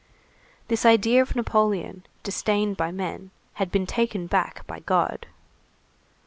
[0.67, 3.29] This idea of Napoleon, disdained by men,
[3.61, 5.27] had been taken back by God.